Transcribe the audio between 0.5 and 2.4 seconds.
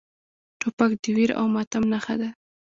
توپک د ویر او ماتم نښه ده.